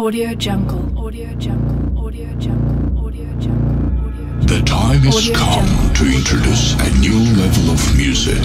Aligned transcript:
Audio 0.00 0.34
Jungle. 0.34 0.80
Audio 0.98 1.28
Jungle. 1.34 2.06
Audio 2.06 2.26
Jungle. 2.38 3.04
Audio 3.04 3.26
Jungle. 3.38 3.76
Audio 4.08 4.28
Jungle. 4.38 4.46
The 4.46 4.62
time 4.64 5.00
has 5.00 5.14
Audio 5.16 5.34
come 5.34 5.66
Jungle. 5.66 5.94
to 5.94 6.04
introduce 6.16 6.72
a 6.80 6.90
new 7.00 7.20
level 7.36 7.70
of 7.70 7.96
music. 7.98 8.40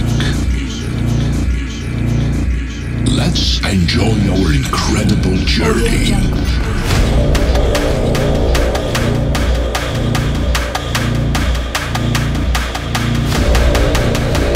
Let's 3.07 3.59
enjoy 3.63 4.19
our 4.35 4.51
incredible 4.51 5.37
journey. 5.47 6.11
Jungle. 6.11 6.43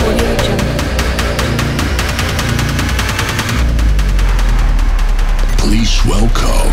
Audio 0.04 0.32
Jungle. 0.44 0.76
Please 5.64 6.06
welcome 6.06 6.69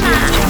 gonna 0.00 0.41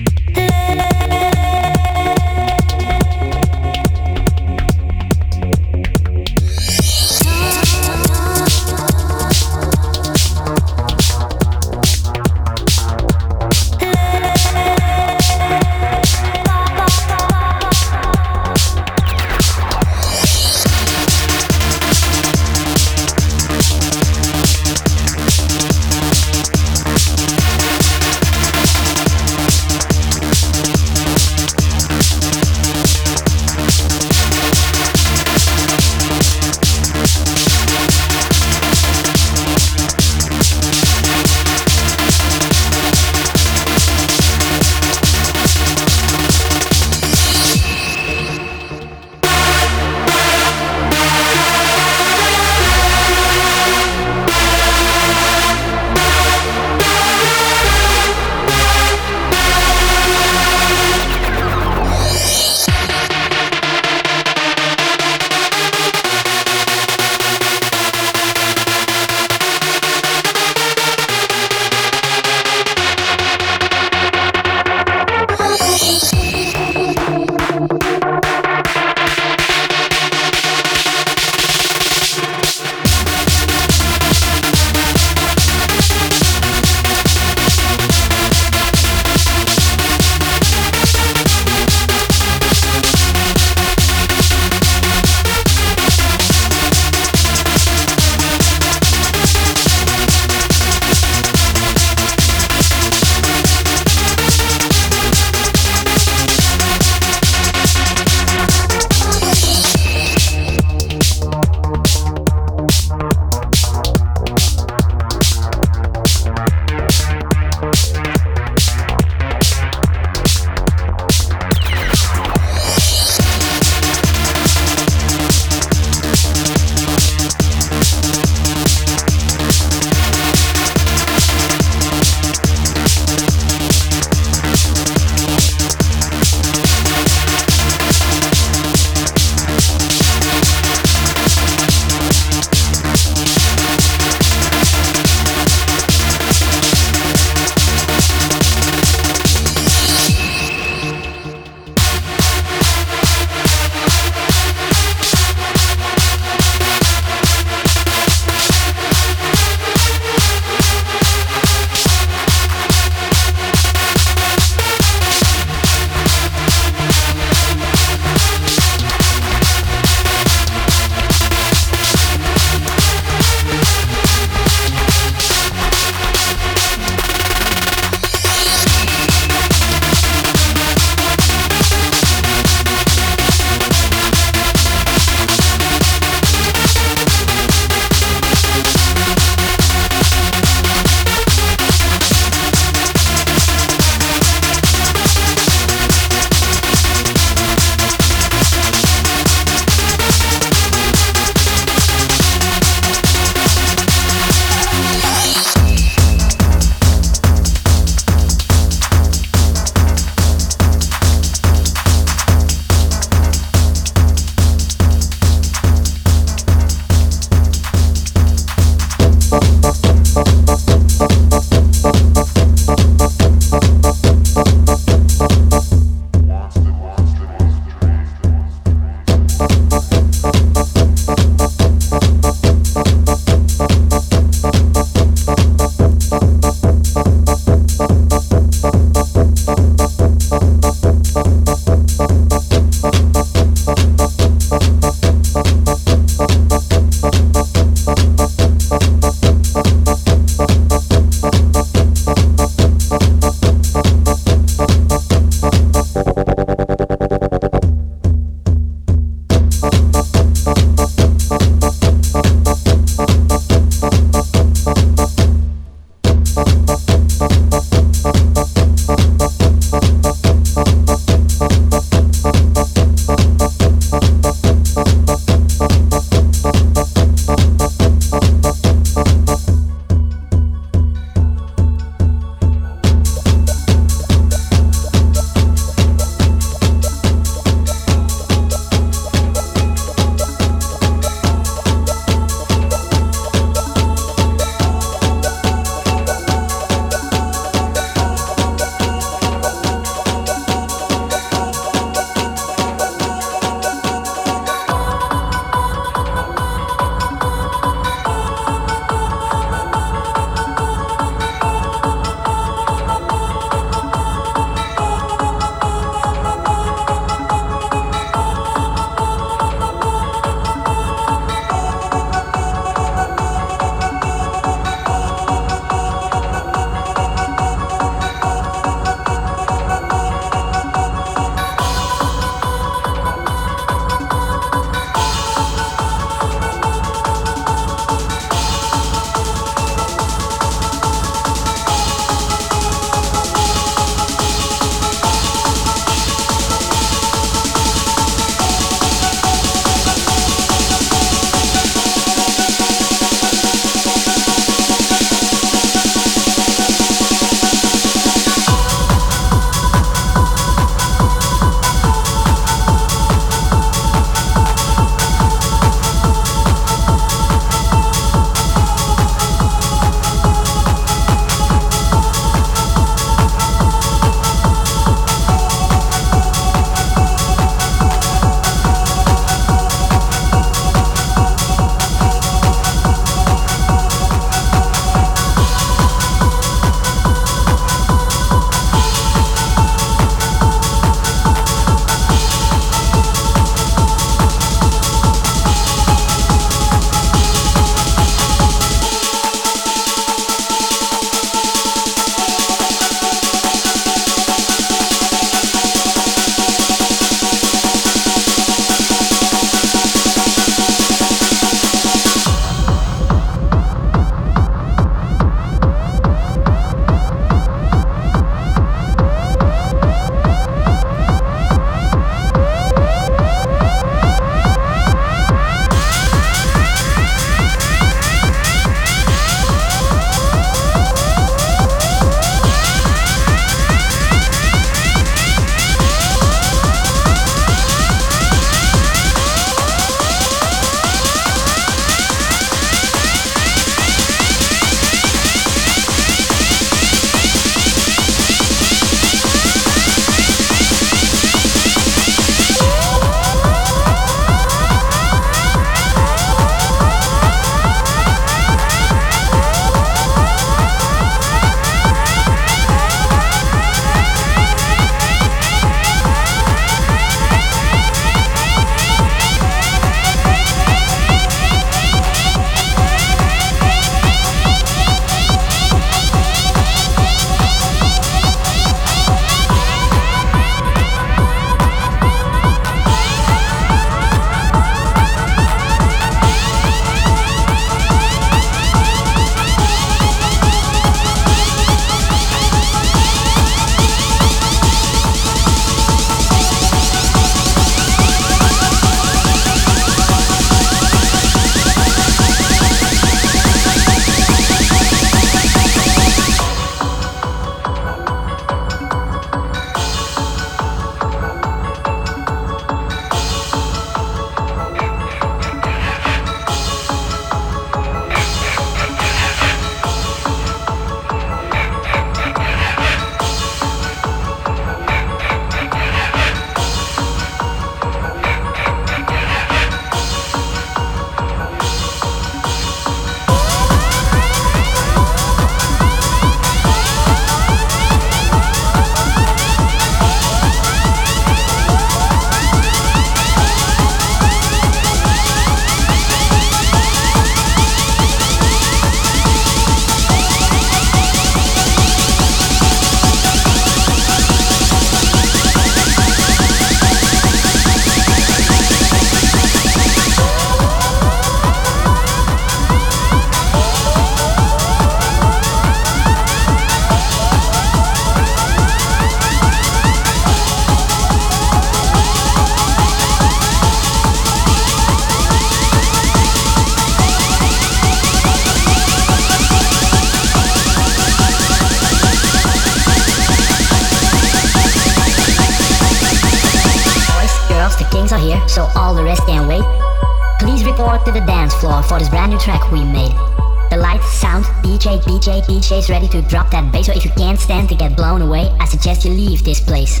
to 596.16 596.28
drop 596.28 596.50
that 596.50 596.72
bass. 596.72 596.86
So 596.86 596.92
if 596.92 597.04
you 597.04 597.12
can't 597.12 597.38
stand 597.38 597.68
to 597.68 597.76
get 597.76 597.96
blown 597.96 598.22
away, 598.22 598.48
I 598.58 598.64
suggest 598.64 599.04
you 599.04 599.12
leave 599.12 599.44
this 599.44 599.60
place. 599.60 600.00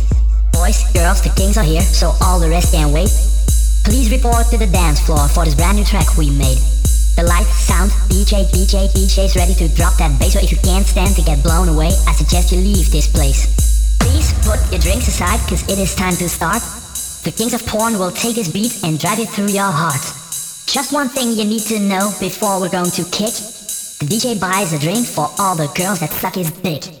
Boys, 0.52 0.80
girls, 0.92 1.20
the 1.20 1.32
kings 1.36 1.58
are 1.58 1.64
here, 1.64 1.82
so 1.82 2.12
all 2.24 2.40
the 2.40 2.48
rest 2.48 2.72
can 2.72 2.92
wait. 2.92 3.12
Please 3.84 4.10
report 4.10 4.48
to 4.48 4.56
the 4.56 4.66
dance 4.66 5.00
floor 5.00 5.28
for 5.28 5.44
this 5.44 5.54
brand 5.54 5.76
new 5.76 5.84
track 5.84 6.16
we 6.16 6.30
made. 6.30 6.58
The 7.16 7.24
lights, 7.28 7.52
sound, 7.68 7.90
DJ, 8.08 8.48
DJ, 8.48 8.88
DJ's 8.92 9.36
ready 9.36 9.54
to 9.54 9.68
drop 9.76 9.96
that 9.98 10.18
bass. 10.18 10.32
So 10.32 10.40
if 10.40 10.50
you 10.50 10.58
can't 10.58 10.86
stand 10.86 11.14
to 11.16 11.22
get 11.22 11.42
blown 11.42 11.68
away, 11.68 11.92
I 12.08 12.12
suggest 12.12 12.52
you 12.52 12.58
leave 12.58 12.90
this 12.90 13.08
place. 13.08 13.52
Please 14.00 14.32
put 14.44 14.60
your 14.72 14.80
drinks 14.80 15.08
aside, 15.08 15.40
cause 15.48 15.68
it 15.68 15.78
is 15.78 15.94
time 15.94 16.16
to 16.16 16.28
start. 16.28 16.62
The 17.24 17.32
kings 17.32 17.52
of 17.52 17.66
porn 17.66 17.98
will 17.98 18.10
take 18.10 18.36
this 18.36 18.48
beat 18.48 18.84
and 18.84 18.98
drive 18.98 19.18
it 19.18 19.28
through 19.28 19.52
your 19.52 19.70
heart. 19.70 20.00
Just 20.66 20.92
one 20.92 21.08
thing 21.08 21.32
you 21.32 21.44
need 21.44 21.62
to 21.68 21.78
know 21.78 22.12
before 22.20 22.60
we're 22.60 22.72
going 22.72 22.90
to 22.92 23.04
kick. 23.04 23.55
DJ 24.00 24.38
buys 24.38 24.74
a 24.74 24.78
drink 24.78 25.06
for 25.06 25.30
all 25.38 25.56
the 25.56 25.68
girls 25.68 26.00
that 26.00 26.12
suck 26.12 26.34
his 26.34 26.50
dick. 26.50 26.95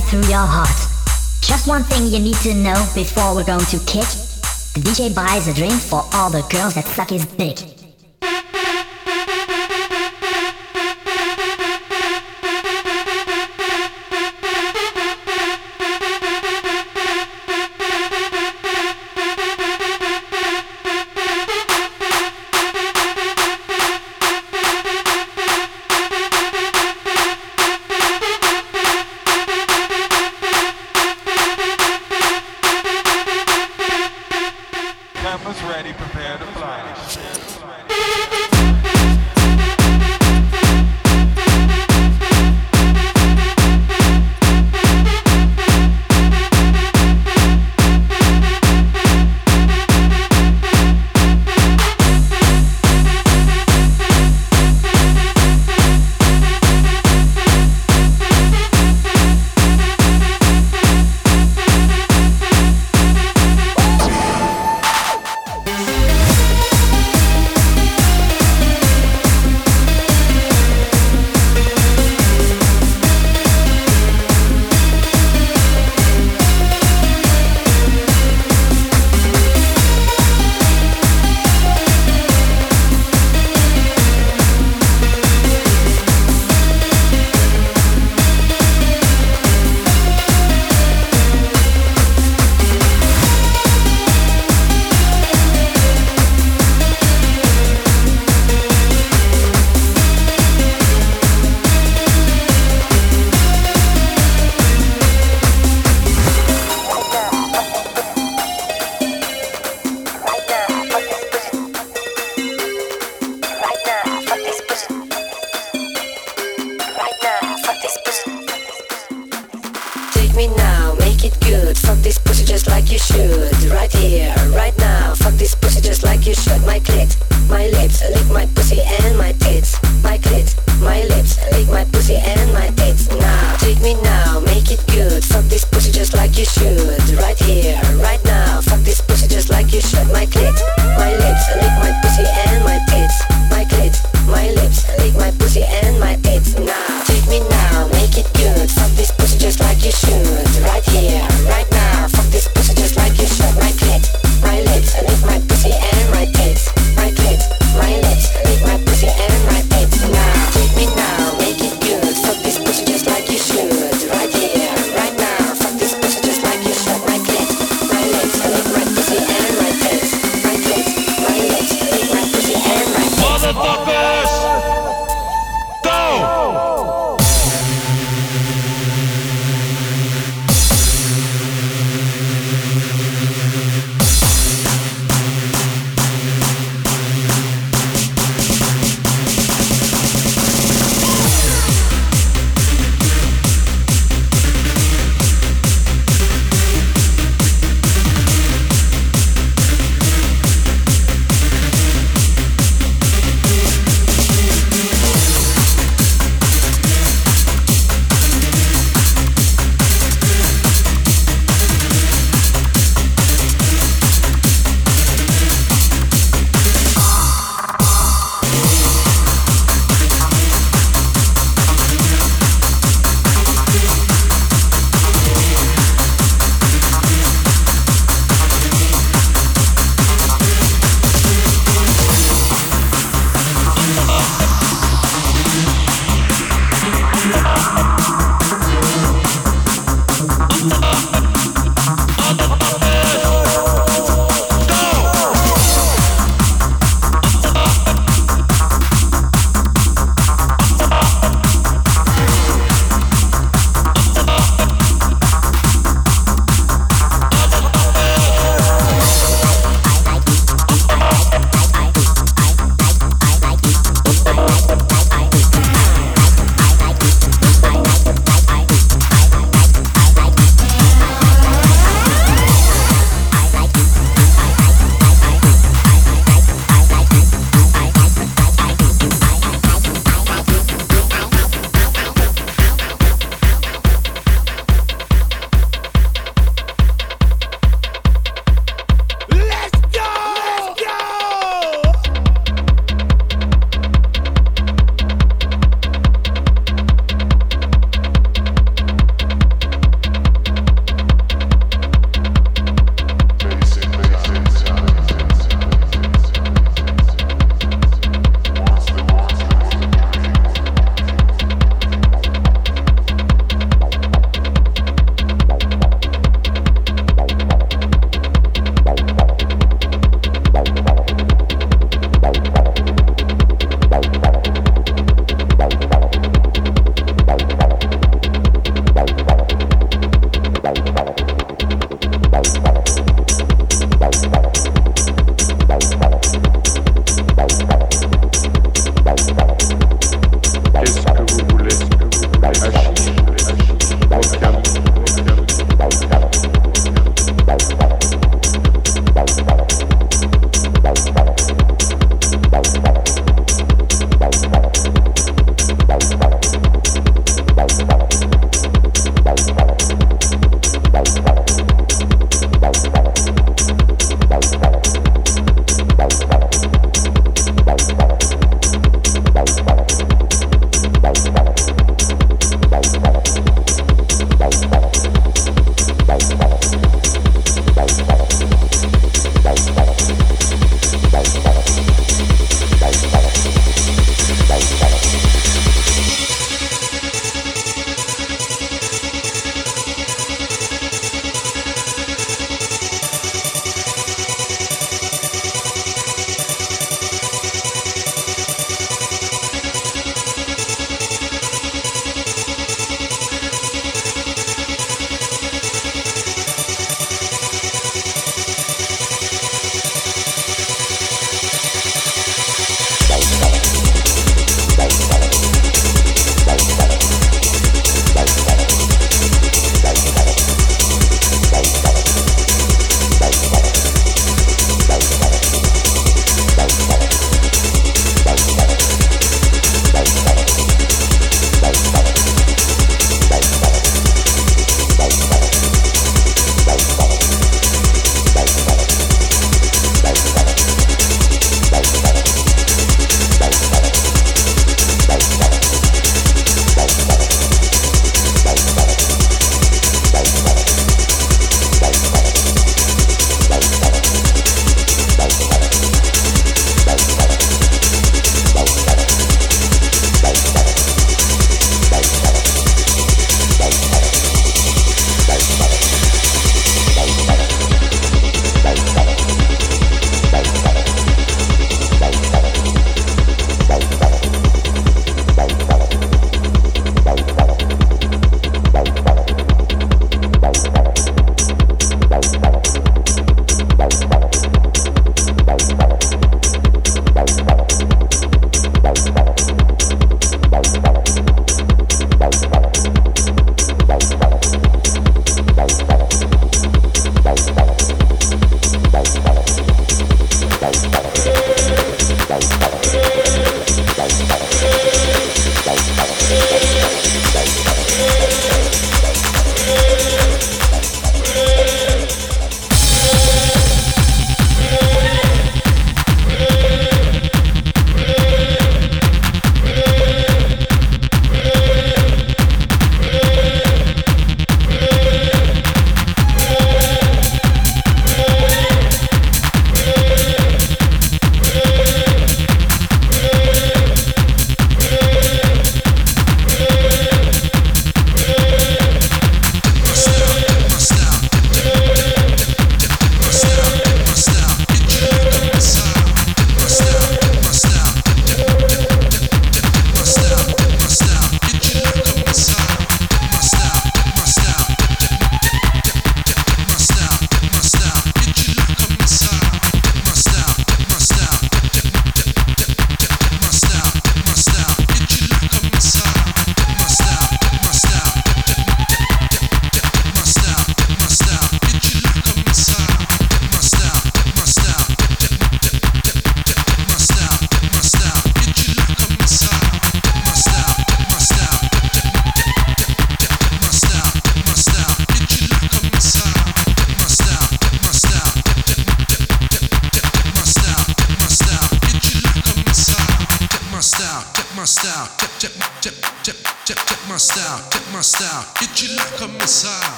Through 0.00 0.22
your 0.22 0.46
heart. 0.46 0.68
Just 1.42 1.68
one 1.68 1.82
thing 1.82 2.06
you 2.06 2.18
need 2.18 2.36
to 2.36 2.54
know 2.54 2.74
before 2.94 3.34
we're 3.34 3.44
going 3.44 3.66
to 3.66 3.78
kick. 3.80 4.08
The 4.72 4.80
DJ 4.80 5.14
buys 5.14 5.48
a 5.48 5.54
drink 5.54 5.74
for 5.74 6.02
all 6.14 6.30
the 6.30 6.42
girls 6.50 6.74
that 6.74 6.86
suck 6.86 7.10
his 7.10 7.26
dick. 7.26 7.71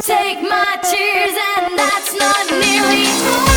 Take 0.00 0.42
my 0.42 0.78
tears, 0.82 1.36
and 1.56 1.78
that's 1.78 2.12
not 2.18 2.50
nearly 2.50 3.02
enough. 3.02 3.49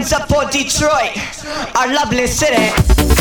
hands 0.00 0.12
up 0.14 0.28
for 0.30 0.50
Detroit, 0.50 1.14
our 1.76 1.92
lovely 1.92 2.26
city. 2.26 3.19